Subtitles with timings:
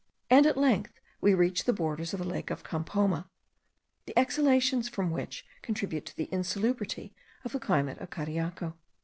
[0.31, 3.29] and at length we reach the borders of the lake of Campoma,
[4.07, 7.13] the exhalations from which contribute to the insalubrity
[7.45, 8.73] of the climate of Cariaco.